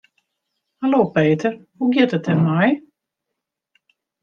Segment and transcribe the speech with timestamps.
[0.81, 2.69] Hallo Peter, hoe giet it der mei?